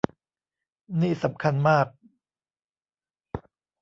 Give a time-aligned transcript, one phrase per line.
[1.01, 1.87] นี่สำคัญมาก